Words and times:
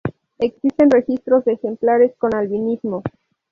Existen 0.39 0.89
registros 0.89 1.45
de 1.45 1.51
ejemplares 1.53 2.15
con 2.17 2.33
albinismo. 2.33 3.03